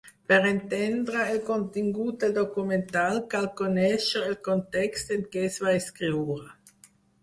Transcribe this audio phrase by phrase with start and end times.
[0.31, 2.87] Per entendre el contingut del document
[3.37, 6.47] cal conèixer el context en què es va escriure.